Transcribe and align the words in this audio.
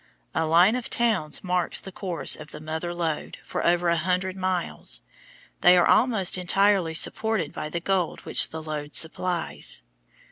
A 0.33 0.47
line 0.47 0.75
of 0.75 0.89
towns 0.89 1.43
marks 1.43 1.79
the 1.79 1.91
course 1.91 2.35
of 2.35 2.49
the 2.49 2.59
Mother 2.59 2.91
Lode 2.91 3.37
for 3.43 3.63
over 3.63 3.87
a 3.87 3.97
hundred 3.97 4.35
miles. 4.35 5.01
They 5.61 5.77
are 5.77 5.87
almost 5.87 6.39
entirely 6.39 6.95
supported 6.95 7.53
by 7.53 7.69
the 7.69 7.81
gold 7.81 8.21
which 8.21 8.49
the 8.49 8.63
lode 8.63 8.95
supplies. 8.95 9.83